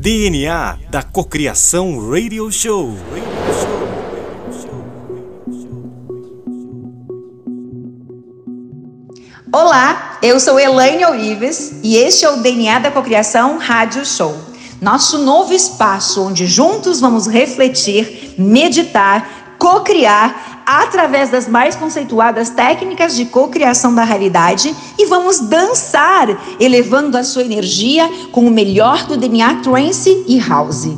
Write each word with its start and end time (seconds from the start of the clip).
DNA 0.00 0.78
da 0.90 1.02
Cocriação 1.02 2.08
Radio 2.08 2.52
Show. 2.52 2.94
Olá, 9.52 10.20
eu 10.22 10.38
sou 10.38 10.60
Elaine 10.60 11.04
Olives 11.04 11.72
e 11.82 11.96
este 11.96 12.24
é 12.24 12.30
o 12.30 12.36
DNA 12.36 12.78
da 12.78 12.92
Cocriação 12.92 13.58
Rádio 13.58 14.06
Show. 14.06 14.36
Nosso 14.80 15.18
novo 15.18 15.52
espaço 15.52 16.24
onde 16.24 16.46
juntos 16.46 17.00
vamos 17.00 17.26
refletir, 17.26 18.36
meditar, 18.38 19.56
cocriar 19.58 20.47
através 20.68 21.30
das 21.30 21.48
mais 21.48 21.74
conceituadas 21.74 22.50
técnicas 22.50 23.16
de 23.16 23.24
cocriação 23.24 23.94
da 23.94 24.04
realidade 24.04 24.76
e 24.98 25.06
vamos 25.06 25.40
dançar, 25.40 26.28
elevando 26.60 27.16
a 27.16 27.24
sua 27.24 27.42
energia 27.42 28.06
com 28.30 28.46
o 28.46 28.50
melhor 28.50 29.06
do 29.06 29.16
DNA 29.16 29.62
Trance 29.62 30.24
e 30.28 30.38
House. 30.38 30.90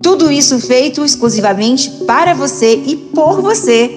Tudo 0.00 0.30
isso 0.30 0.60
feito 0.60 1.04
exclusivamente 1.04 1.90
para 2.06 2.32
você 2.32 2.76
e 2.86 2.94
por 2.94 3.42
você. 3.42 3.90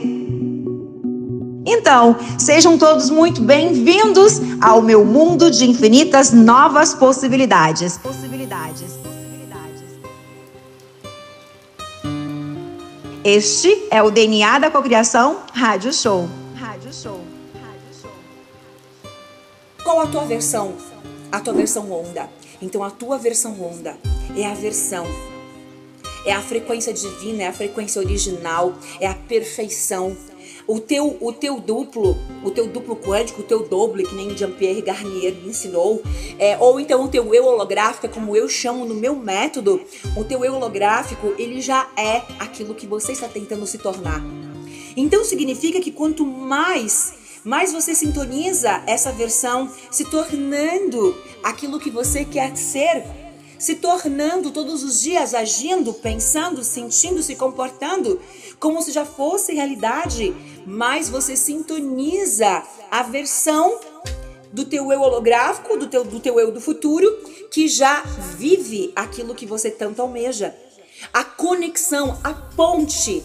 Então, 1.68 2.16
sejam 2.40 2.80
todos 2.80 3.12
muito 3.12 3.42
bem-vindos 3.42 4.42
ao 4.60 4.82
meu 4.82 5.06
mundo 5.06 5.52
de 5.52 5.70
infinitas 5.70 6.32
novas 6.32 6.96
possibilidades. 6.96 8.00
Este 13.28 13.88
é 13.90 14.04
o 14.04 14.12
DNA 14.12 14.60
da 14.60 14.70
cocriação 14.70 15.42
Rádio 15.52 15.92
Show. 15.92 16.30
Rádio 16.54 16.94
Show. 16.94 17.20
Rádio 17.56 18.00
Show. 18.00 18.12
Qual 19.84 20.00
a 20.00 20.06
tua 20.06 20.26
versão? 20.26 20.76
A 21.32 21.40
tua 21.40 21.54
versão 21.56 21.92
onda. 21.92 22.30
Então 22.62 22.84
a 22.84 22.92
tua 22.92 23.18
versão 23.18 23.60
onda 23.60 23.98
é 24.38 24.46
a 24.46 24.54
versão 24.54 25.08
é 26.24 26.34
a 26.34 26.42
frequência 26.42 26.92
divina, 26.92 27.44
é 27.44 27.48
a 27.48 27.54
frequência 27.54 28.02
original, 28.02 28.74
é 29.00 29.08
a 29.08 29.14
perfeição 29.14 30.16
o 30.68 30.80
teu, 30.80 31.18
o 31.22 31.32
teu 31.32 31.60
duplo, 31.60 32.18
o 32.44 32.52
teu 32.52 32.68
duplo 32.68 32.96
quântico, 32.96 33.42
o 33.42 33.44
teu 33.44 33.68
doble, 33.68 34.06
que 34.06 34.16
nem 34.16 34.36
Jean-Pierre 34.36 34.82
Garnier 34.82 35.36
me 35.36 35.50
ensinou, 35.50 36.02
é, 36.40 36.58
ou 36.58 36.80
então 36.80 37.04
o 37.04 37.08
teu 37.08 37.34
eu 37.34 37.46
holográfico, 37.46 38.06
é 38.06 38.10
como 38.10 38.36
eu 38.36 38.50
chamo 38.50 38.86
no 38.86 38.96
meu 38.96 39.16
método, 39.16 39.82
o 40.18 40.24
teu 40.24 40.44
eu 40.44 40.56
holográfico, 40.56 41.34
ele 41.38 41.62
já 41.62 41.90
é 41.98 42.24
aquilo 42.40 42.74
que 42.74 42.88
você 42.88 43.12
está 43.12 43.28
tentando 43.28 43.66
se 43.68 43.78
tornar. 43.78 44.22
Então 44.98 45.24
significa 45.24 45.80
que 45.80 45.92
quanto 45.92 46.26
mais 46.26 47.26
mais 47.44 47.72
você 47.72 47.94
sintoniza 47.94 48.82
essa 48.88 49.12
versão 49.12 49.72
se 49.92 50.04
tornando 50.06 51.16
aquilo 51.44 51.80
que 51.80 51.92
você 51.92 52.26
quer 52.26 52.58
ser, 52.58 53.06
se 53.66 53.74
tornando 53.74 54.52
todos 54.52 54.84
os 54.84 55.02
dias 55.02 55.34
agindo, 55.34 55.92
pensando, 55.92 56.64
sentindo, 56.64 57.24
se 57.24 57.36
comportando 57.36 58.22
como 58.60 58.80
se 58.80 58.92
já 58.92 59.04
fosse 59.04 59.56
realidade, 59.56 60.36
mais 60.68 61.10
você 61.10 61.36
sintoniza 61.36 62.62
a 62.92 63.02
versão 63.02 63.80
do 64.54 64.66
teu 64.66 64.92
eu 64.92 65.02
holográfico, 65.02 65.78
do 65.78 65.88
teu, 65.88 66.04
do 66.04 66.20
teu 66.20 66.40
eu 66.40 66.52
do 66.52 66.62
futuro, 66.62 67.12
que 67.50 67.68
já 67.68 68.04
vive 68.38 68.94
aquilo 68.96 69.34
que 69.34 69.48
você 69.48 69.72
tanto 69.72 70.00
almeja. 70.00 70.56
A 71.12 71.24
conexão, 71.24 72.20
a 72.24 72.36
ponte, 72.36 73.24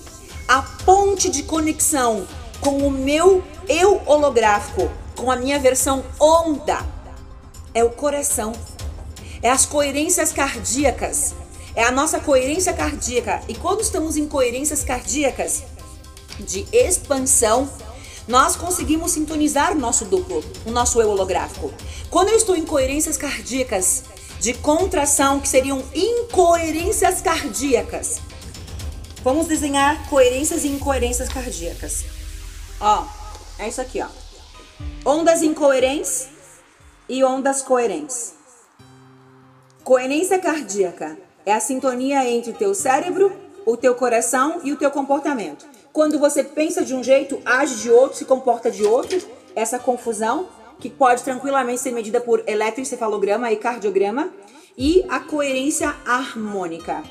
a 0.48 0.62
ponte 0.86 1.28
de 1.28 1.42
conexão 1.42 2.27
com 2.62 2.78
o 2.78 2.91
meu 2.91 3.44
eu 3.68 4.00
holográfico, 4.06 4.91
com 5.14 5.30
a 5.30 5.36
minha 5.36 5.58
versão 5.58 6.02
onda, 6.18 6.78
é 7.74 7.84
o 7.84 7.91
coração 7.91 8.55
é 9.42 9.50
as 9.50 9.66
coerências 9.66 10.33
cardíacas. 10.33 11.34
É 11.74 11.84
a 11.84 11.91
nossa 11.91 12.19
coerência 12.20 12.72
cardíaca. 12.72 13.42
E 13.48 13.55
quando 13.55 13.80
estamos 13.80 14.16
em 14.16 14.27
coerências 14.27 14.83
cardíacas 14.83 15.62
de 16.41 16.66
expansão, 16.72 17.70
nós 18.27 18.56
conseguimos 18.56 19.12
sintonizar 19.12 19.73
o 19.73 19.79
nosso 19.79 20.05
duplo, 20.05 20.45
o 20.64 20.70
nosso 20.70 21.00
eu 21.00 21.11
holográfico. 21.11 21.73
Quando 22.11 22.29
eu 22.29 22.36
estou 22.36 22.56
em 22.56 22.64
coerências 22.64 23.17
cardíacas 23.17 24.05
de 24.40 24.55
contração, 24.55 25.39
que 25.39 25.48
seriam 25.48 25.84
incoerências 25.95 27.20
cardíacas. 27.20 28.20
Vamos 29.23 29.46
desenhar 29.46 30.08
coerências 30.08 30.64
e 30.64 30.68
incoerências 30.68 31.29
cardíacas. 31.29 32.05
Ó, 32.80 33.06
é 33.58 33.68
isso 33.68 33.83
aqui, 33.83 34.00
ó. 34.00 34.08
Ondas 35.05 35.42
incoerentes 35.42 36.29
e 37.06 37.23
ondas 37.23 37.61
coerentes. 37.61 38.33
Coerência 39.85 40.39
cardíaca 40.39 41.17
é 41.45 41.52
a 41.52 41.61
sintonia 41.61 42.29
entre 42.29 42.51
o 42.51 42.55
teu 42.55 42.74
cérebro, 42.74 43.33
o 43.64 43.77
teu 43.77 43.95
coração 43.95 44.61
e 44.63 44.73
o 44.73 44.77
teu 44.77 44.91
comportamento. 44.91 45.67
Quando 45.92 46.18
você 46.18 46.45
pensa 46.45 46.85
de 46.85 46.95
um 46.95 47.02
jeito, 47.02 47.41
age 47.45 47.77
de 47.77 47.91
outro, 47.91 48.18
se 48.18 48.24
comporta 48.27 48.70
de 48.70 48.85
outro, 48.85 49.18
essa 49.57 49.79
confusão 49.79 50.48
que 50.79 50.91
pode 50.91 51.23
tranquilamente 51.23 51.80
ser 51.80 51.92
medida 51.92 52.20
por 52.20 52.42
eletroencefalograma 52.46 53.51
e 53.51 53.57
cardiograma 53.57 54.30
e 54.77 55.05
a 55.08 55.18
coerência 55.18 55.95
harmônica. 56.07 57.02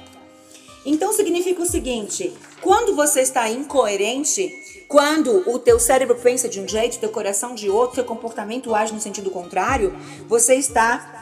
Então 0.85 1.11
significa 1.11 1.61
o 1.61 1.65
seguinte: 1.65 2.33
quando 2.61 2.95
você 2.95 3.21
está 3.21 3.49
incoerente, 3.49 4.85
quando 4.87 5.49
o 5.49 5.59
teu 5.59 5.79
cérebro 5.79 6.15
pensa 6.15 6.47
de 6.47 6.59
um 6.59 6.67
jeito, 6.67 6.99
teu 6.99 7.09
coração 7.09 7.53
de 7.53 7.69
outro, 7.69 7.95
teu 7.95 8.05
comportamento 8.05 8.73
age 8.73 8.93
no 8.93 9.01
sentido 9.01 9.29
contrário, 9.29 9.93
você 10.27 10.55
está 10.55 11.18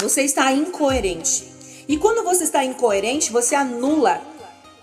você 0.00 0.22
está 0.22 0.50
incoerente. 0.52 1.46
E 1.86 1.96
quando 1.96 2.24
você 2.24 2.44
está 2.44 2.64
incoerente, 2.64 3.30
você 3.30 3.54
anula 3.54 4.20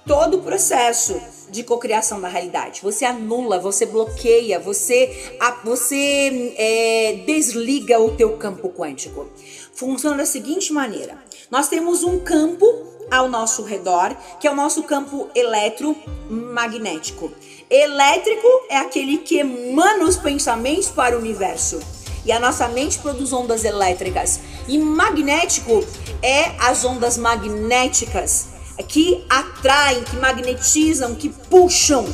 todo 0.06 0.38
o 0.38 0.42
processo 0.42 1.20
de 1.50 1.64
cocriação 1.64 2.22
da 2.22 2.28
realidade. 2.28 2.82
Você 2.82 3.04
anula, 3.04 3.60
você 3.60 3.86
bloqueia, 3.86 4.60
você, 4.60 5.38
você 5.64 6.54
é, 6.58 7.24
desliga 7.26 8.00
o 8.00 8.12
teu 8.16 8.38
campo 8.38 8.70
quântico. 8.70 9.28
Funciona 9.74 10.18
da 10.18 10.26
seguinte 10.26 10.72
maneira: 10.72 11.18
nós 11.50 11.68
temos 11.68 12.04
um 12.04 12.20
campo 12.20 12.66
ao 13.10 13.30
nosso 13.30 13.64
redor, 13.64 14.16
que 14.40 14.48
é 14.48 14.52
o 14.52 14.56
nosso 14.56 14.84
campo 14.84 15.30
eletromagnético. 15.34 17.32
Elétrico 17.70 18.48
é 18.70 18.78
aquele 18.78 19.18
que 19.20 19.40
emana 19.40 20.04
os 20.04 20.18
pensamentos 20.18 20.90
para 20.90 21.16
o 21.16 21.20
universo 21.20 21.80
e 22.28 22.32
a 22.34 22.40
nossa 22.40 22.68
mente 22.68 23.00
produz 23.00 23.32
ondas 23.32 23.64
elétricas. 23.64 24.42
E 24.68 24.78
magnético 24.78 25.82
é 26.22 26.52
as 26.60 26.84
ondas 26.84 27.18
magnéticas 27.18 28.48
que 28.90 29.26
atraem, 29.30 30.04
que 30.04 30.18
magnetizam, 30.18 31.16
que 31.16 31.30
puxam 31.30 32.06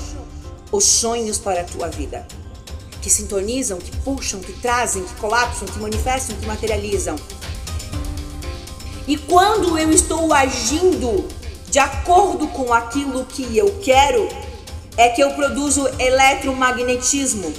os 0.72 0.86
sonhos 0.86 1.40
para 1.40 1.62
a 1.62 1.64
tua 1.64 1.90
vida. 1.90 2.28
Que 3.02 3.10
sintonizam, 3.10 3.80
que 3.80 3.92
puxam, 3.98 4.40
que 4.40 4.54
trazem, 4.54 5.04
que 5.04 5.16
colapsam, 5.16 5.68
que 5.68 5.80
manifestam, 5.80 6.36
que 6.38 6.46
materializam. 6.46 7.16
E 9.08 9.18
quando 9.18 9.78
eu 9.78 9.92
estou 9.92 10.32
agindo 10.32 11.28
de 11.70 11.80
acordo 11.80 12.48
com 12.50 12.72
aquilo 12.72 13.26
que 13.26 13.58
eu 13.58 13.80
quero, 13.82 14.30
é 14.96 15.10
que 15.10 15.22
eu 15.22 15.32
produzo 15.32 15.88
eletromagnetismo. 16.00 17.52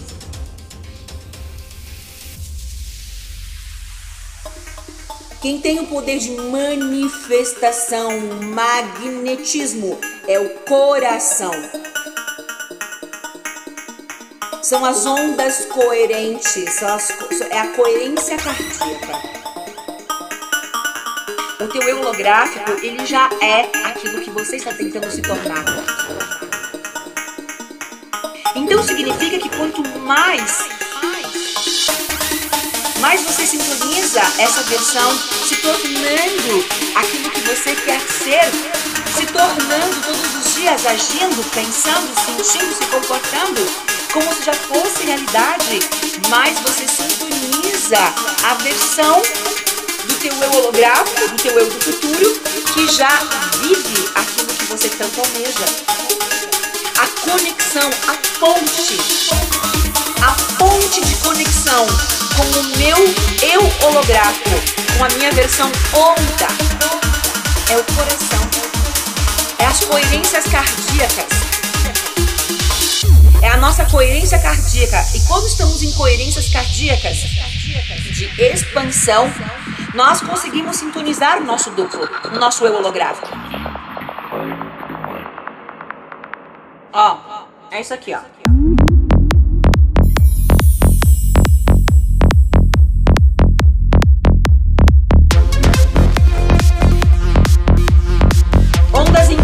Quem 5.45 5.61
tem 5.61 5.79
o 5.79 5.87
poder 5.87 6.17
de 6.21 6.31
manifestação, 6.31 8.19
magnetismo, 8.45 10.01
é 10.27 10.39
o 10.41 10.49
coração. 10.61 11.53
São 14.63 14.83
as 14.87 15.05
ondas 15.05 15.67
coerentes, 15.67 16.83
as, 16.83 17.11
é 17.51 17.59
a 17.59 17.67
coerência 17.77 18.39
cardíaca. 18.39 19.21
O 21.61 21.69
teu 21.69 21.83
eu 21.83 22.01
holográfico, 22.01 22.71
ele 22.83 23.05
já 23.05 23.29
é 23.43 23.71
aquilo 23.87 24.23
que 24.23 24.31
você 24.31 24.57
está 24.57 24.73
tentando 24.73 25.11
se 25.11 25.21
tornar. 25.21 25.63
Então 28.57 28.83
significa 28.83 29.39
que 29.39 29.55
quanto 29.55 29.87
mais 29.99 30.84
mais 33.05 33.21
você 33.21 33.47
sintoniza 33.47 34.23
essa 34.39 34.63
versão, 34.63 35.19
se 35.47 35.57
tornando 35.57 36.65
aquilo 36.95 37.31
que 37.33 37.41
você 37.43 37.77
quer 37.77 38.01
ser, 38.01 38.51
se 39.15 39.27
tornando 39.27 40.01
todos 40.07 40.47
os 40.47 40.55
dias 40.55 40.87
agindo, 40.87 41.45
pensando, 41.51 42.09
sentindo, 42.25 42.75
se 42.75 42.87
comportando 42.87 43.61
como 44.11 44.35
se 44.35 44.45
já 44.45 44.55
fosse 44.55 45.05
realidade, 45.05 45.81
mais 46.31 46.59
você 46.61 46.87
sintoniza 46.89 47.99
a 48.43 48.55
versão 48.55 49.21
do 50.07 50.15
teu 50.15 50.33
eu 50.43 50.51
holográfico, 50.61 51.29
do 51.29 51.43
teu 51.43 51.59
eu 51.59 51.67
do 51.67 51.81
futuro, 51.85 52.41
que 52.73 52.89
já 52.91 53.19
vive 53.61 54.09
aquilo 54.15 54.49
que 54.49 54.65
você 54.65 54.89
tanto 54.89 55.21
almeja. 55.21 55.67
A 56.97 57.07
conexão, 57.21 57.91
a 58.09 58.15
ponte, 58.41 58.99
a 60.23 60.55
ponte 60.57 61.01
de 61.03 61.15
conexão 61.17 61.87
com 62.37 62.43
o 62.43 62.77
meu 62.77 62.97
eu 63.43 63.61
holográfico, 63.87 64.51
com 64.99 65.05
a 65.05 65.09
minha 65.17 65.31
versão 65.33 65.71
onda. 65.95 66.49
É 67.71 67.77
o 67.77 67.85
coração. 67.95 68.41
É 69.59 69.67
as 69.67 69.85
coerências 69.85 70.45
cardíacas. 70.45 71.27
É 73.43 73.49
a 73.49 73.57
nossa 73.57 73.85
coerência 73.87 74.39
cardíaca. 74.39 75.05
E 75.15 75.21
quando 75.21 75.47
estamos 75.47 75.83
em 75.83 75.93
coerências 75.93 76.49
cardíacas 76.49 77.17
de 77.17 78.31
expansão, 78.41 79.31
nós 79.95 80.21
conseguimos 80.21 80.77
sintonizar 80.77 81.39
o 81.39 81.45
nosso 81.45 81.71
duplo, 81.71 82.09
o 82.33 82.39
nosso 82.39 82.67
eu 82.67 82.75
holográfico. 82.75 83.29
Ó, 86.93 87.47
é 87.71 87.81
isso 87.81 87.95
aqui, 87.95 88.15
ó. 88.15 88.34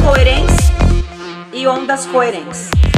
Ondas 0.01 0.17
incoerentes 0.17 0.73
e 1.53 1.67
ondas 1.67 2.07
coerentes. 2.07 2.90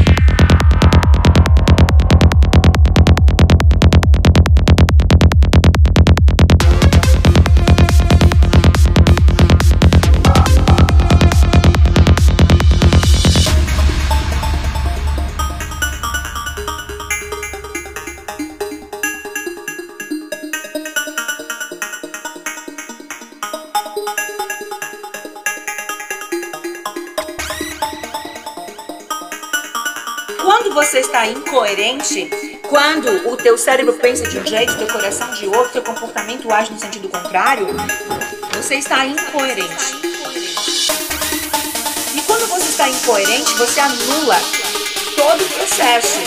Incoerente, 31.53 32.31
quando 32.67 33.29
o 33.31 33.37
teu 33.37 33.59
cérebro 33.59 33.93
pensa 33.93 34.27
de 34.27 34.39
um 34.39 34.47
jeito, 34.47 34.75
teu 34.79 34.87
coração 34.87 35.31
de 35.35 35.47
outro, 35.47 35.71
teu 35.71 35.83
comportamento 35.83 36.51
age 36.51 36.73
no 36.73 36.81
sentido 36.81 37.11
contrário, 37.11 37.67
você 38.57 38.77
está 38.77 39.05
incoerente. 39.05 40.01
E 42.17 42.23
quando 42.23 42.47
você 42.47 42.71
está 42.71 42.89
incoerente, 42.89 43.53
você 43.53 43.81
anula 43.81 44.41
todo 45.15 45.45
o 45.45 45.49
processo. 45.51 46.21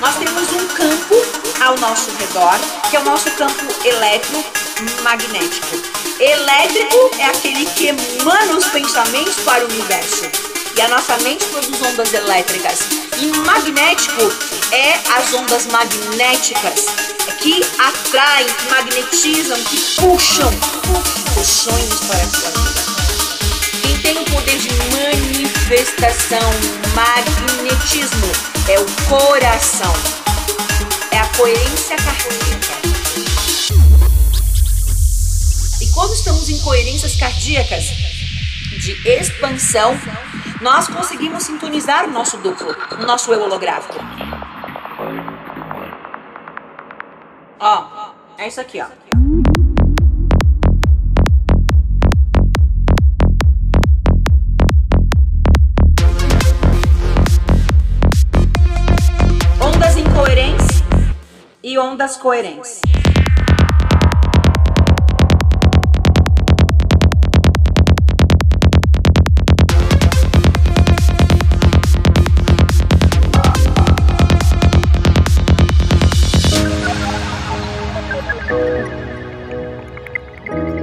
Nós 0.00 0.14
temos 0.14 0.52
um 0.52 0.68
campo 0.68 1.16
ao 1.60 1.76
nosso 1.78 2.12
redor, 2.12 2.54
que 2.88 2.96
é 2.96 3.00
o 3.00 3.04
nosso 3.04 3.28
campo 3.32 3.66
eletromagnético. 3.84 5.76
Elétrico 6.20 7.10
é 7.18 7.24
aquele 7.24 7.66
que 7.66 7.88
emana 7.88 8.56
os 8.56 8.66
pensamentos 8.66 9.34
para 9.40 9.64
o 9.64 9.68
universo. 9.68 10.47
E 10.78 10.80
a 10.80 10.86
nossa 10.86 11.18
mente 11.24 11.44
produz 11.46 11.82
ondas 11.82 12.14
elétricas. 12.14 12.78
E 13.18 13.26
magnético 13.38 14.32
é 14.70 14.92
as 15.12 15.34
ondas 15.34 15.66
magnéticas 15.66 16.86
que 17.40 17.60
atraem, 17.80 18.46
que 18.46 18.70
magnetizam, 18.70 19.58
que 19.64 19.76
puxam 19.96 20.48
os 21.36 21.46
sonhos 21.48 21.98
para 22.06 22.22
a 22.22 22.28
sua 22.28 22.50
vida. 22.50 22.80
Quem 23.82 23.98
tem 24.02 24.18
o 24.18 24.24
poder 24.26 24.56
de 24.56 24.68
manifestação, 24.94 26.48
magnetismo, 26.94 28.30
é 28.68 28.78
o 28.78 28.86
coração. 29.08 29.92
É 31.10 31.18
a 31.18 31.26
coerência 31.36 31.96
cardíaca. 31.96 32.78
E 35.80 35.86
quando 35.88 36.14
estamos 36.14 36.48
em 36.48 36.58
coerências 36.60 37.16
cardíacas 37.16 38.17
de 38.78 39.08
expansão, 39.08 39.98
nós 40.60 40.88
conseguimos 40.88 41.42
sintonizar 41.42 42.04
o 42.04 42.10
nosso 42.10 42.36
duplo, 42.38 42.74
o 42.92 43.04
nosso 43.04 43.32
eu 43.32 43.42
holográfico. 43.42 43.96
Ó, 47.58 48.12
é 48.38 48.46
isso 48.46 48.60
aqui, 48.60 48.80
ó. 48.80 48.86
Ondas 59.60 59.96
incoerentes 59.96 60.84
e 61.62 61.78
ondas 61.78 62.16
coerentes. 62.16 62.80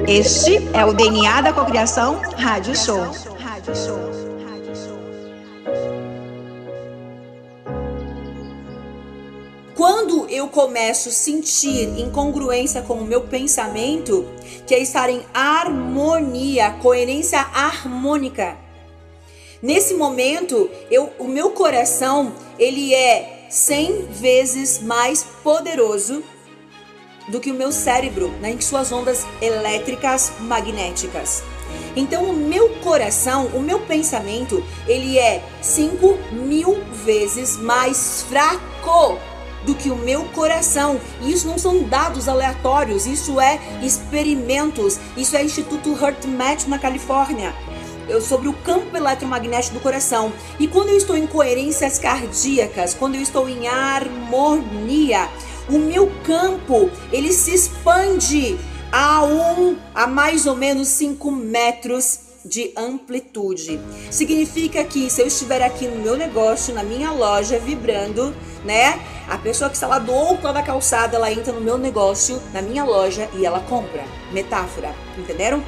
Este 0.07 0.57
é 0.71 0.85
o 0.85 0.93
DNA 0.93 1.41
da 1.41 1.51
Cocriação 1.51 2.21
Rádio 2.37 2.77
Show. 2.77 2.99
Rádio 3.39 3.75
Show. 3.75 3.97
Quando 9.75 10.29
eu 10.29 10.47
começo 10.47 11.09
a 11.09 11.11
sentir 11.11 11.99
incongruência 11.99 12.83
com 12.83 12.93
o 12.93 13.03
meu 13.03 13.21
pensamento, 13.21 14.27
que 14.67 14.75
é 14.75 14.79
estar 14.79 15.09
em 15.09 15.25
harmonia, 15.33 16.73
coerência 16.83 17.39
harmônica. 17.39 18.55
Nesse 19.59 19.95
momento, 19.95 20.69
eu, 20.91 21.11
o 21.17 21.27
meu 21.27 21.49
coração, 21.49 22.31
ele 22.59 22.93
é 22.93 23.47
100 23.49 24.03
vezes 24.11 24.79
mais 24.83 25.23
poderoso 25.43 26.23
do 27.27 27.39
que 27.39 27.51
o 27.51 27.55
meu 27.55 27.71
cérebro, 27.71 28.29
né, 28.41 28.51
em 28.51 28.61
suas 28.61 28.91
ondas 28.91 29.25
elétricas 29.41 30.33
magnéticas. 30.39 31.43
Então, 31.95 32.25
o 32.25 32.33
meu 32.33 32.69
coração, 32.75 33.47
o 33.47 33.61
meu 33.61 33.79
pensamento, 33.79 34.63
ele 34.87 35.17
é 35.17 35.43
5 35.61 36.17
mil 36.31 36.83
vezes 37.05 37.57
mais 37.57 38.25
fraco 38.29 39.17
do 39.65 39.73
que 39.73 39.89
o 39.89 39.95
meu 39.95 40.25
coração. 40.25 40.99
E 41.21 41.31
isso 41.31 41.47
não 41.47 41.57
são 41.57 41.83
dados 41.83 42.27
aleatórios, 42.27 43.05
isso 43.05 43.39
é 43.39 43.59
experimentos, 43.81 44.99
isso 45.17 45.35
é 45.35 45.43
Instituto 45.43 45.97
HeartMath 45.99 46.67
na 46.67 46.77
Califórnia. 46.77 47.53
Eu, 48.07 48.21
sobre 48.21 48.47
o 48.47 48.53
campo 48.53 48.95
eletromagnético 48.95 49.73
do 49.73 49.81
coração. 49.81 50.31
E 50.59 50.67
quando 50.67 50.89
eu 50.89 50.97
estou 50.97 51.17
em 51.17 51.25
coerências 51.25 51.97
cardíacas, 51.97 52.93
quando 52.93 53.15
eu 53.15 53.21
estou 53.21 53.49
em 53.49 53.67
harmonia, 53.67 55.27
o 55.69 55.79
meu 55.79 56.11
campo 56.23 56.89
ele 57.11 57.31
se 57.31 57.53
expande 57.53 58.57
a 58.91 59.23
um 59.23 59.77
a 59.93 60.07
mais 60.07 60.45
ou 60.45 60.55
menos 60.55 60.87
5 60.89 61.31
metros 61.31 62.19
de 62.45 62.71
amplitude. 62.77 63.81
Significa 64.11 64.83
que 64.83 65.09
se 65.09 65.21
eu 65.21 65.27
estiver 65.27 65.63
aqui 65.63 65.87
no 65.87 66.01
meu 66.01 66.15
negócio, 66.15 66.73
na 66.73 66.83
minha 66.83 67.11
loja, 67.11 67.57
vibrando, 67.57 68.35
né? 68.63 68.99
A 69.27 69.37
pessoa 69.37 69.69
que 69.69 69.75
está 69.75 69.87
lá 69.87 69.97
do 69.97 70.13
outro 70.13 70.43
lado 70.43 70.53
da 70.53 70.61
calçada, 70.61 71.17
ela 71.17 71.31
entra 71.31 71.51
no 71.51 71.61
meu 71.61 71.77
negócio, 71.77 72.39
na 72.53 72.61
minha 72.61 72.83
loja 72.83 73.27
e 73.33 73.45
ela 73.45 73.59
compra. 73.61 74.03
Metáfora, 74.31 74.93
entenderam? 75.17 75.63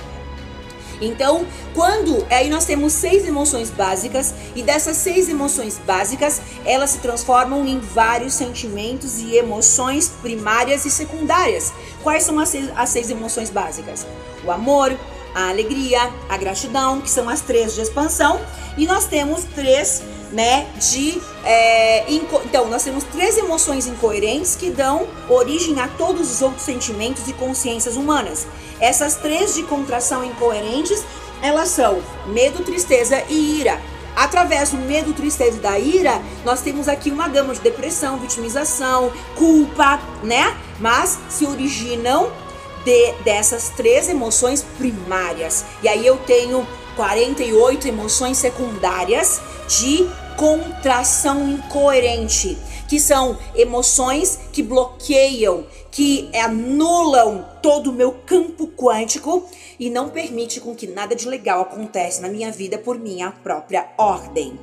Então, 1.02 1.46
quando 1.74 2.26
aí 2.30 2.50
nós 2.50 2.66
temos 2.66 2.94
seis 2.94 3.28
emoções 3.28 3.70
básicas 3.70 4.34
e 4.56 4.62
dessas 4.62 4.98
seis 4.98 5.30
emoções 5.30 5.80
básicas, 5.86 6.42
elas 6.66 6.92
se 6.92 7.00
transformam 7.00 7.66
em 7.66 7.80
vários 7.80 8.34
sentimentos 8.34 9.20
e 9.20 9.36
emoções 9.36 10.10
primárias 10.22 10.86
e 10.86 10.92
secundárias. 10.92 11.74
Quais 12.04 12.24
são 12.24 12.40
as 12.40 12.50
seis, 12.50 12.70
as 12.76 12.90
seis 12.90 13.10
emoções 13.10 13.50
básicas? 13.50 14.08
O 14.44 14.52
amor, 14.52 14.98
a 15.36 15.50
alegria, 15.50 16.12
a 16.28 16.38
gratidão, 16.38 17.00
que 17.02 17.10
são 17.10 17.30
as 17.30 17.42
três 17.42 17.76
de 17.76 17.82
expansão, 17.82 18.40
e 18.78 18.86
nós 18.86 19.06
temos 19.06 19.44
três, 19.44 20.02
né, 20.32 20.68
de 20.78 21.22
é, 21.44 22.12
então 22.12 22.68
nós 22.68 22.84
temos 22.84 23.04
três 23.06 23.38
emoções 23.38 23.88
incoerentes 23.88 24.56
que 24.56 24.70
dão 24.70 25.08
origem 25.30 25.80
a 25.80 25.88
todos 25.88 26.30
os 26.30 26.42
outros 26.42 26.64
sentimentos 26.64 27.28
e 27.28 27.34
consciências 27.34 27.96
humanas. 27.96 28.46
Essas 28.80 29.16
três 29.16 29.56
de 29.56 29.64
contração 29.64 30.24
incoerentes, 30.24 31.04
elas 31.42 31.70
são 31.70 32.02
medo, 32.28 32.64
tristeza 32.64 33.24
e 33.30 33.60
ira. 33.60 33.80
Através 34.16 34.72
do 34.72 34.78
medo, 34.78 35.14
tristeza 35.14 35.58
e 35.58 35.60
da 35.60 35.78
ira, 35.78 36.22
nós 36.44 36.62
temos 36.62 36.88
aqui 36.88 37.12
uma 37.12 37.28
gama 37.28 37.54
de 37.54 37.62
depressão, 37.62 38.18
vitimização, 38.18 39.12
culpa, 39.36 40.00
né? 40.24 40.58
Mas 40.80 41.20
se 41.30 41.46
originam 41.46 42.32
de, 42.84 43.12
dessas 43.24 43.70
três 43.70 44.10
emoções 44.10 44.64
primárias. 44.78 45.64
E 45.84 45.88
aí 45.88 46.06
eu 46.06 46.18
tenho 46.18 46.68
48 46.96 47.88
emoções 47.88 48.38
secundárias 48.38 49.40
de 49.68 50.08
contração 50.38 51.50
incoerente, 51.50 52.58
que 52.88 53.00
são 53.00 53.38
emoções 53.56 54.40
que 54.54 54.64
bloqueiam, 54.64 55.66
que 55.92 56.30
anulam 56.34 57.46
todo 57.62 57.90
o 57.90 57.94
meu 57.94 58.12
campo 58.26 58.68
quântico 58.68 59.48
e 59.80 59.90
não 59.90 60.10
permite 60.10 60.60
com 60.62 60.76
que 60.76 60.88
nada 60.88 61.16
de 61.16 61.28
legal 61.28 61.62
aconteça 61.62 62.22
na 62.22 62.30
minha 62.30 62.52
vida 62.52 62.78
por 62.78 62.98
minha 62.98 63.32
própria 63.32 63.90
ordem. 63.98 64.60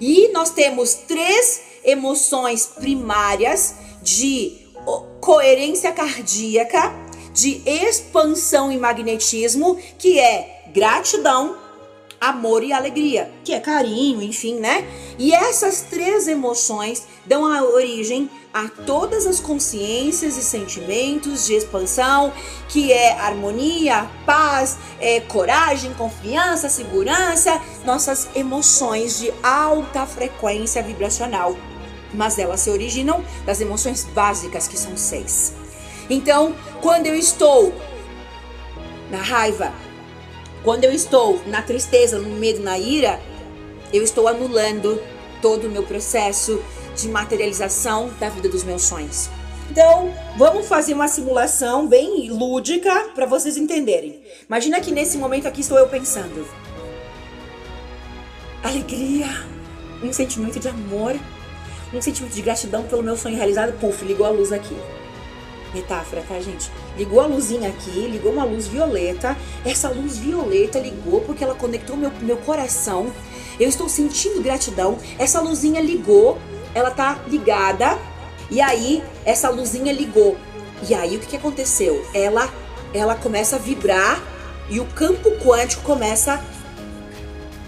E 0.00 0.28
nós 0.32 0.50
temos 0.50 0.94
três 0.94 1.62
emoções 1.84 2.66
primárias 2.66 3.76
de 4.02 4.64
coerência 5.20 5.92
cardíaca, 5.92 6.92
de 7.32 7.62
expansão 7.64 8.70
e 8.70 8.78
magnetismo, 8.78 9.76
que 9.98 10.18
é 10.18 10.64
gratidão, 10.72 11.56
amor 12.28 12.62
e 12.62 12.72
alegria, 12.72 13.30
que 13.44 13.52
é 13.52 13.60
carinho, 13.60 14.22
enfim, 14.22 14.56
né? 14.56 14.86
E 15.18 15.32
essas 15.32 15.82
três 15.82 16.26
emoções 16.26 17.06
dão 17.26 17.44
a 17.44 17.62
origem 17.62 18.30
a 18.52 18.68
todas 18.68 19.26
as 19.26 19.40
consciências 19.40 20.36
e 20.36 20.42
sentimentos 20.42 21.44
de 21.44 21.54
expansão, 21.54 22.32
que 22.68 22.92
é 22.92 23.12
harmonia, 23.12 24.08
paz, 24.24 24.78
é, 25.00 25.20
coragem, 25.20 25.92
confiança, 25.94 26.68
segurança, 26.68 27.60
nossas 27.84 28.28
emoções 28.34 29.18
de 29.18 29.32
alta 29.42 30.06
frequência 30.06 30.82
vibracional. 30.82 31.56
Mas 32.12 32.38
elas 32.38 32.60
se 32.60 32.70
originam 32.70 33.24
das 33.44 33.60
emoções 33.60 34.04
básicas, 34.04 34.68
que 34.68 34.78
são 34.78 34.96
seis. 34.96 35.52
Então, 36.08 36.54
quando 36.80 37.06
eu 37.06 37.14
estou 37.14 37.74
na 39.10 39.18
raiva, 39.18 39.72
quando 40.64 40.84
eu 40.84 40.92
estou 40.92 41.40
na 41.46 41.60
tristeza, 41.60 42.18
no 42.18 42.30
medo, 42.30 42.62
na 42.62 42.78
ira, 42.78 43.20
eu 43.92 44.02
estou 44.02 44.26
anulando 44.26 45.00
todo 45.42 45.66
o 45.66 45.70
meu 45.70 45.82
processo 45.82 46.60
de 46.96 47.06
materialização 47.06 48.10
da 48.18 48.30
vida 48.30 48.48
dos 48.48 48.64
meus 48.64 48.82
sonhos. 48.82 49.28
Então, 49.70 50.12
vamos 50.38 50.66
fazer 50.66 50.94
uma 50.94 51.06
simulação 51.06 51.86
bem 51.86 52.30
lúdica 52.30 53.10
para 53.14 53.26
vocês 53.26 53.58
entenderem. 53.58 54.22
Imagina 54.48 54.80
que 54.80 54.90
nesse 54.90 55.18
momento 55.18 55.46
aqui 55.46 55.60
estou 55.60 55.78
eu 55.78 55.88
pensando. 55.88 56.48
Alegria, 58.62 59.26
um 60.02 60.12
sentimento 60.12 60.58
de 60.58 60.68
amor, 60.68 61.14
um 61.92 62.00
sentimento 62.00 62.32
de 62.32 62.42
gratidão 62.42 62.84
pelo 62.84 63.02
meu 63.02 63.16
sonho 63.16 63.36
realizado. 63.36 63.78
Puf, 63.78 64.02
ligou 64.04 64.24
a 64.24 64.30
luz 64.30 64.50
aqui. 64.50 64.76
Metáfora, 65.74 66.24
tá, 66.26 66.38
gente? 66.40 66.70
Ligou 66.96 67.20
a 67.20 67.26
luzinha 67.26 67.68
aqui, 67.68 68.08
ligou 68.08 68.32
uma 68.32 68.44
luz 68.44 68.66
violeta. 68.66 69.36
Essa 69.64 69.88
luz 69.88 70.16
violeta 70.18 70.78
ligou 70.78 71.20
porque 71.22 71.42
ela 71.42 71.54
conectou 71.54 71.96
meu, 71.96 72.12
meu 72.20 72.36
coração. 72.38 73.12
Eu 73.58 73.68
estou 73.68 73.88
sentindo 73.88 74.42
gratidão. 74.42 74.98
Essa 75.18 75.40
luzinha 75.40 75.80
ligou 75.80 76.38
ela 76.74 76.90
tá 76.90 77.18
ligada 77.28 77.96
e 78.50 78.60
aí 78.60 79.02
essa 79.24 79.48
luzinha 79.48 79.92
ligou. 79.92 80.36
E 80.86 80.94
aí 80.94 81.16
o 81.16 81.20
que, 81.20 81.28
que 81.28 81.36
aconteceu? 81.36 82.04
Ela 82.12 82.52
ela 82.92 83.14
começa 83.14 83.56
a 83.56 83.58
vibrar 83.58 84.22
e 84.68 84.80
o 84.80 84.84
campo 84.86 85.30
quântico 85.38 85.82
começa 85.82 86.42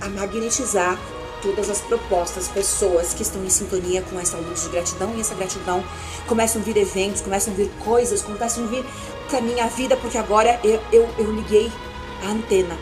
a 0.00 0.08
magnetizar 0.08 0.98
todas 1.42 1.68
as 1.70 1.80
propostas, 1.80 2.48
pessoas 2.48 3.14
que 3.14 3.22
estão 3.22 3.44
em 3.44 3.50
sintonia 3.50 4.02
com 4.02 4.18
essa 4.18 4.36
luz 4.36 4.64
de 4.64 4.68
gratidão 4.70 5.12
e 5.16 5.20
essa 5.20 5.34
gratidão 5.34 5.84
começam 6.26 6.60
a 6.60 6.64
vir 6.64 6.76
eventos, 6.76 7.20
começam 7.20 7.52
a 7.52 7.56
vir 7.56 7.70
coisas, 7.84 8.22
começam 8.22 8.64
a 8.64 8.66
vir 8.66 8.84
pra 9.28 9.40
minha 9.40 9.66
vida, 9.68 9.96
porque 9.96 10.18
agora 10.18 10.58
eu, 10.62 10.80
eu, 10.92 11.08
eu 11.18 11.32
liguei 11.32 11.70
a 12.24 12.30
antena, 12.30 12.76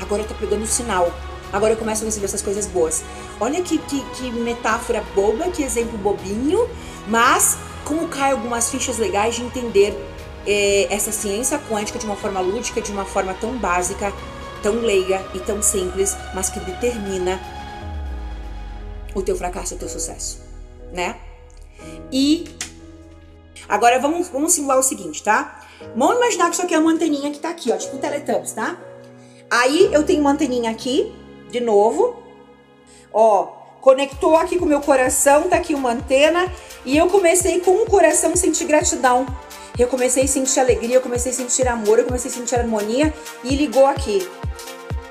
agora 0.00 0.24
tá 0.24 0.34
pegando 0.34 0.62
o 0.62 0.66
sinal. 0.66 1.12
Agora 1.50 1.72
eu 1.72 1.78
começo 1.78 2.02
a 2.02 2.04
receber 2.04 2.26
essas 2.26 2.42
coisas 2.42 2.66
boas. 2.66 3.02
Olha 3.40 3.62
que, 3.62 3.78
que, 3.78 4.02
que 4.10 4.30
metáfora 4.30 5.02
boba, 5.14 5.50
que 5.50 5.62
exemplo 5.62 5.96
bobinho, 5.96 6.68
mas 7.06 7.56
como 7.84 8.06
cai 8.08 8.32
algumas 8.32 8.70
fichas 8.70 8.98
legais 8.98 9.36
de 9.36 9.42
entender 9.42 9.96
é, 10.46 10.86
essa 10.90 11.10
ciência 11.10 11.58
quântica 11.58 11.98
de 11.98 12.04
uma 12.04 12.16
forma 12.16 12.40
lúdica, 12.40 12.82
de 12.82 12.92
uma 12.92 13.04
forma 13.04 13.32
tão 13.32 13.56
básica, 13.56 14.12
tão 14.62 14.74
leiga 14.80 15.24
e 15.34 15.38
tão 15.38 15.62
simples, 15.62 16.16
mas 16.34 16.50
que 16.50 16.60
determina 16.60 17.40
o 19.18 19.22
teu 19.22 19.36
fracasso 19.36 19.74
e 19.74 19.76
o 19.76 19.78
teu 19.78 19.88
sucesso, 19.88 20.40
né? 20.92 21.16
E 22.10 22.44
agora 23.68 23.98
vamos, 23.98 24.28
vamos 24.28 24.52
simular 24.52 24.78
o 24.78 24.82
seguinte, 24.82 25.22
tá? 25.22 25.66
Vamos 25.96 26.16
imaginar 26.16 26.46
que 26.46 26.54
isso 26.54 26.62
aqui 26.62 26.74
é 26.74 26.78
uma 26.78 26.92
anteninha 26.92 27.30
que 27.30 27.38
tá 27.38 27.50
aqui, 27.50 27.70
ó, 27.70 27.76
tipo 27.76 27.96
o 27.96 27.98
Teletubbies, 27.98 28.52
tá? 28.52 28.76
Aí 29.50 29.88
eu 29.92 30.04
tenho 30.04 30.20
uma 30.20 30.32
anteninha 30.32 30.70
aqui 30.70 31.12
de 31.50 31.60
novo. 31.60 32.22
Ó, 33.12 33.44
conectou 33.80 34.36
aqui 34.36 34.58
com 34.58 34.64
o 34.64 34.68
meu 34.68 34.80
coração, 34.80 35.48
tá 35.48 35.56
aqui 35.56 35.74
uma 35.74 35.92
antena. 35.92 36.52
E 36.84 36.96
eu 36.96 37.08
comecei 37.08 37.60
com 37.60 37.82
o 37.82 37.86
coração 37.86 38.36
sentir 38.36 38.66
gratidão. 38.66 39.26
Eu 39.78 39.88
comecei 39.88 40.24
a 40.24 40.28
sentir 40.28 40.60
alegria, 40.60 40.96
eu 40.96 41.00
comecei 41.00 41.30
a 41.30 41.34
sentir 41.34 41.68
amor, 41.68 41.98
eu 41.98 42.04
comecei 42.04 42.30
a 42.30 42.34
sentir 42.34 42.56
harmonia 42.56 43.14
e 43.44 43.54
ligou 43.54 43.86
aqui. 43.86 44.28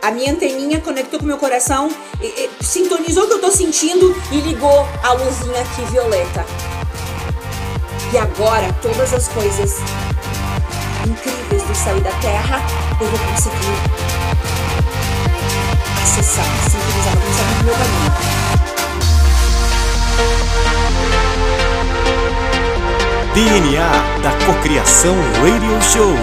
A 0.02 0.12
minha 0.12 0.32
anteninha 0.32 0.80
conectou 0.80 1.20
com 1.20 1.26
o 1.26 1.28
meu 1.28 1.38
coração, 1.38 1.90
e, 2.22 2.26
e, 2.26 2.50
sintonizou 2.64 3.24
o 3.24 3.28
que 3.28 3.34
eu 3.34 3.42
tô 3.42 3.52
sentindo 3.52 4.16
e 4.32 4.40
ligou 4.40 4.88
a 5.04 5.14
luzinha 5.14 5.62
aqui 5.62 5.82
violeta. 5.92 6.46
E 8.14 8.18
agora 8.18 8.72
todas 8.82 9.14
as 9.14 9.28
coisas 9.28 9.76
incríveis 11.06 11.64
do 11.64 11.76
céu 11.76 11.98
e 11.98 12.02
da 12.02 12.12
terra 12.22 12.62
eu 13.02 13.08
vou 13.08 13.20
conseguir 13.20 13.58
acessar, 16.04 16.46
sintonizar 16.70 17.16
no 17.16 17.22
pensamento 17.22 17.58
do 17.58 17.66
meu 17.66 17.76
caminho. 17.76 18.48
DNA 23.34 23.90
da 24.24 24.32
Cocriação 24.46 25.16
Radio 25.42 25.82
Show. 25.82 26.16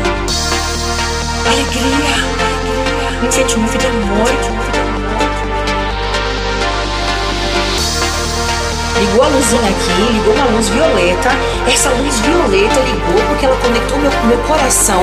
Alegria, 1.47 2.34
um 3.23 3.31
sentimento 3.31 3.79
de 3.79 3.87
amor. 3.87 4.29
Ligou 8.99 9.25
a 9.25 9.29
luzinha 9.29 9.71
aqui, 9.71 10.13
ligou 10.13 10.35
uma 10.35 10.47
luz 10.47 10.69
violeta. 10.69 11.31
Essa 11.67 11.91
luz 11.91 12.21
violeta 12.21 12.81
ligou 12.81 13.21
porque 13.29 13.47
ela 13.47 13.57
conectou 13.57 13.99
meu, 13.99 14.11
meu 14.27 14.39
coração. 14.47 15.03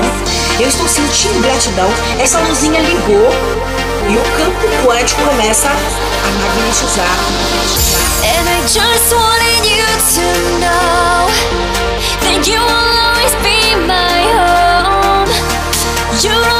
Eu 0.58 0.68
estou 0.68 0.88
sentindo 0.88 1.42
gratidão. 1.42 1.88
Essa 2.18 2.38
luzinha 2.38 2.80
ligou 2.80 3.30
e 4.08 4.16
o 4.16 4.22
campo 4.36 4.86
quântico 4.86 5.22
começa 5.22 5.68
a 5.68 6.28
magnetizar. 6.40 7.16
And 8.24 8.48
I 8.48 8.60
just 8.62 9.12
wanted 9.12 9.66
you 9.66 9.84
to 10.14 10.26
know 10.58 11.28
that 12.22 12.46
you 12.48 12.60
will 12.60 12.98
always 13.02 13.34
be 13.42 13.76
my 13.86 14.22
home. 14.32 15.28
You 16.22 16.51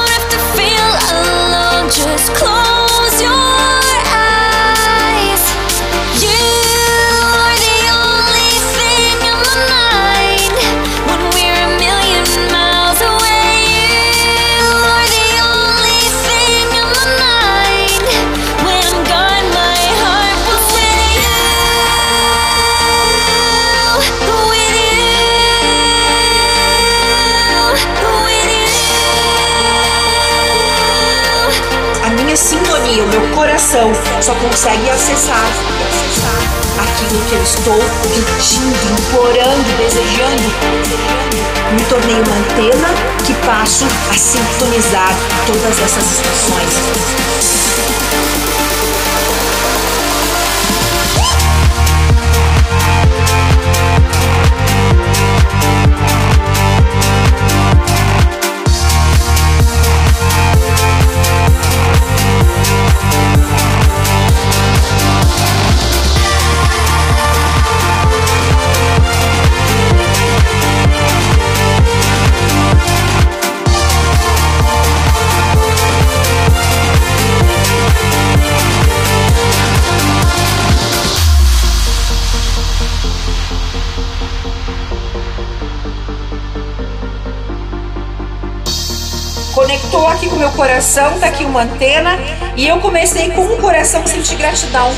just 1.95 2.35
close 2.35 2.72
só 34.23 34.35
consegue 34.37 34.89
acessar 34.89 35.45
aquilo 36.79 37.21
que 37.29 37.35
eu 37.35 37.43
estou 37.43 37.79
pedindo, 38.03 38.79
implorando, 39.01 39.77
desejando. 39.79 40.43
Me 41.73 41.85
tornei 41.87 42.15
uma 42.15 42.37
antena 42.37 42.89
que 43.27 43.35
passo 43.45 43.85
a 44.11 44.15
sintonizar 44.15 45.13
todas 45.47 45.77
essas 45.81 46.05
estações. 46.13 46.73
Conectou 89.53 90.07
aqui 90.09 90.29
com 90.29 90.37
o 90.37 90.39
meu 90.39 90.51
coração, 90.51 91.19
tá 91.19 91.27
aqui 91.29 91.45
uma 91.45 91.63
antena, 91.63 92.19
e 92.57 92.67
eu 92.67 92.79
comecei 92.81 93.31
com 93.31 93.45
o 93.45 93.57
coração. 93.59 94.05
Sentir 94.07 94.37
gratidão. 94.37 94.93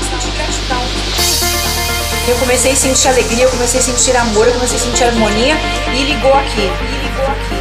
Eu 2.26 2.36
comecei 2.36 2.72
a 2.72 2.76
sentir 2.76 3.08
alegria, 3.08 3.44
eu 3.44 3.50
comecei 3.50 3.80
a 3.80 3.82
sentir 3.82 4.16
amor, 4.16 4.46
eu 4.46 4.54
comecei 4.54 4.78
a 4.78 4.80
sentir 4.80 5.04
harmonia 5.04 5.56
e 5.92 6.04
ligou 6.04 6.32
aqui. 6.32 6.62
E 6.62 7.06
ligou 7.06 7.26
aqui. 7.26 7.54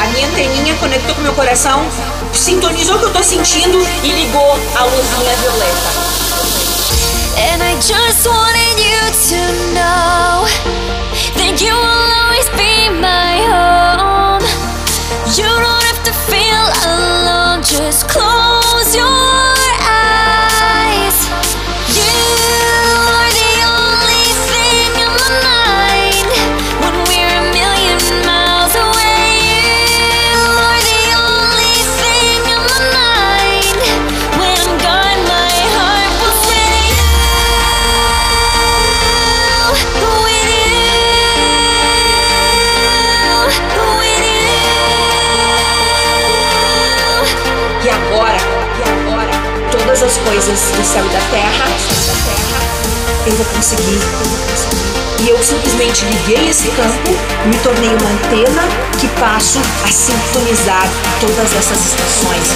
A 0.00 0.06
minha 0.08 0.26
anteninha 0.28 0.74
conectou 0.76 1.14
com 1.14 1.20
o 1.20 1.24
meu 1.24 1.34
coração, 1.34 1.84
sintonizou 2.32 2.96
o 2.96 2.98
que 2.98 3.04
eu 3.04 3.12
tô 3.12 3.22
sentindo 3.22 3.86
e 4.02 4.08
ligou 4.08 4.52
a 4.76 4.84
luzinha 4.84 5.36
violeta. 5.36 6.16
And 7.38 7.62
I 7.62 7.74
just 7.76 8.26
wanted 8.26 8.80
you 8.80 9.00
to 9.28 9.40
know 9.74 10.46
that 11.36 11.60
you 11.60 11.74
will 11.74 12.12
always 12.22 12.48
be 12.56 12.88
my 12.88 13.44
home. 13.46 13.85
Close 18.04 18.25
do 51.26 51.32
céu 51.32 51.38
e 51.96 52.06
da 52.06 52.14
terra, 52.24 53.26
eu 53.26 53.32
vou 53.32 53.46
conseguir. 53.46 54.00
E 55.24 55.28
eu 55.28 55.42
simplesmente 55.42 56.04
liguei 56.04 56.48
esse 56.48 56.68
campo, 56.68 57.10
me 57.46 57.58
tornei 57.58 57.90
uma 57.90 58.10
antena 58.10 58.62
que 58.98 59.08
passo 59.20 59.58
a 59.84 59.88
sintonizar 59.88 60.88
todas 61.20 61.54
essas 61.56 61.78
estações. 61.86 62.46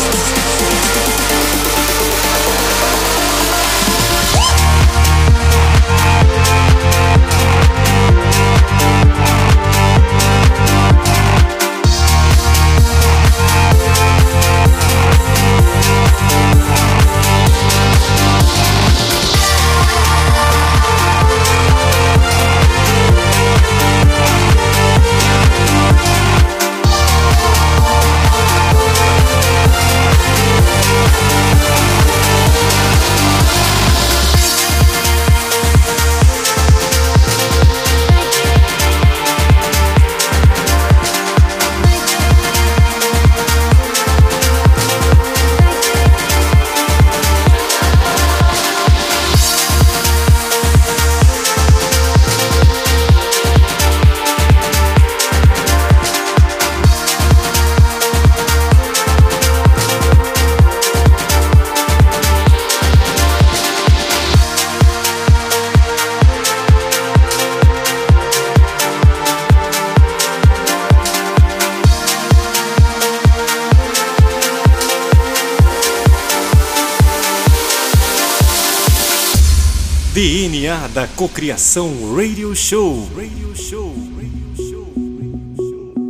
Da 80.88 81.06
Cocriação 81.08 81.92
Radio 82.16 82.56
Show. 82.56 83.06
Radio 83.14 83.54
Show. 83.54 83.94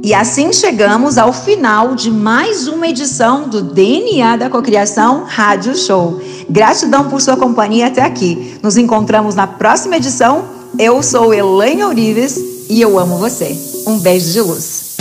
E 0.03 0.15
assim 0.15 0.53
chegamos 0.53 1.19
ao 1.19 1.33
final 1.33 1.95
de 1.95 2.11
mais 2.11 2.69
uma 2.69 2.87
edição 2.87 3.49
do 3.49 3.63
DNA 3.63 4.37
da 4.37 4.49
Cocriação 4.49 5.25
Rádio 5.25 5.77
Show. 5.77 6.23
Gratidão 6.49 7.11
por 7.11 7.21
sua 7.21 7.37
companhia 7.37 7.89
até 7.89 8.03
aqui. 8.03 8.59
Nos 8.63 8.77
encontramos 8.77 9.35
na 9.35 9.47
próxima 9.47 9.97
edição. 9.97 10.49
Eu 10.79 11.03
sou 11.03 11.35
Elaine 11.35 11.83
Ourives 11.83 12.37
e 12.71 12.81
eu 12.81 12.99
amo 12.99 13.19
você. 13.19 13.59
Um 13.87 13.99
beijo 13.99 14.33
de 14.33 14.41
luz. 14.41 14.97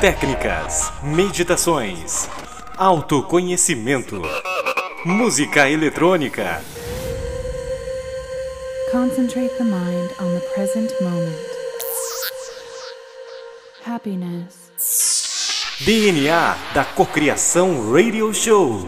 Técnicas, 0.00 0.90
meditações, 1.02 2.26
autoconhecimento. 2.76 4.22
Música 5.08 5.70
eletrônica. 5.70 6.62
Concentrate 8.92 9.56
the 9.56 9.64
mind 9.64 10.10
on 10.20 10.34
the 10.34 10.46
present 10.54 10.92
moment. 11.00 11.34
Happiness. 13.86 14.68
DNA 15.80 16.58
da 16.74 16.84
Cocriação 16.84 17.90
Radio 17.90 18.34
Show. 18.34 18.84